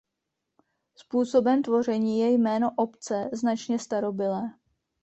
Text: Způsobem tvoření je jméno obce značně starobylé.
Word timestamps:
Způsobem 0.95 1.63
tvoření 1.63 2.19
je 2.19 2.31
jméno 2.31 2.71
obce 2.77 3.29
značně 3.33 3.79
starobylé. 3.79 4.53